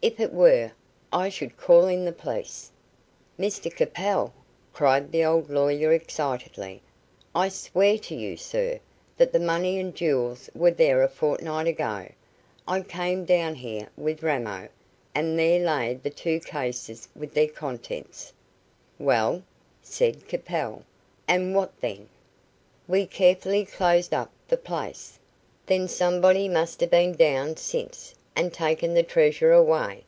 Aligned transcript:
If 0.00 0.20
it 0.20 0.32
were, 0.32 0.70
I 1.12 1.28
should 1.28 1.56
call 1.56 1.86
in 1.86 2.04
the 2.04 2.12
police." 2.12 2.70
"Mr 3.36 3.74
Capel," 3.74 4.32
cried 4.72 5.10
the 5.10 5.24
old 5.24 5.50
lawyer 5.50 5.92
excitedly, 5.92 6.82
"I 7.34 7.48
swear 7.48 7.98
to 7.98 8.14
you, 8.14 8.36
sir, 8.36 8.78
that 9.16 9.32
the 9.32 9.40
money 9.40 9.76
and 9.80 9.92
jewels 9.92 10.48
were 10.54 10.70
there 10.70 11.02
a 11.02 11.08
fortnight 11.08 11.66
ago. 11.66 12.06
I 12.68 12.82
came 12.82 13.24
down 13.24 13.56
here 13.56 13.88
with 13.96 14.22
Ramo, 14.22 14.68
and 15.16 15.36
there 15.36 15.58
lay 15.64 15.94
the 15.94 16.10
two 16.10 16.38
cases 16.38 17.08
with 17.16 17.34
their 17.34 17.48
contents." 17.50 18.32
"Well?" 19.00 19.42
said 19.82 20.28
Capel, 20.28 20.84
"what 21.26 21.72
then?" 21.80 22.08
"We 22.86 23.04
carefully 23.04 23.64
closed 23.64 24.14
up 24.14 24.30
the 24.46 24.58
place." 24.58 25.18
"Then 25.66 25.88
somebody 25.88 26.48
must 26.48 26.80
have 26.82 26.90
been 26.90 27.14
down 27.16 27.56
since, 27.56 28.14
and 28.36 28.54
taken 28.54 28.94
the 28.94 29.02
treasure 29.02 29.50
away." 29.52 30.04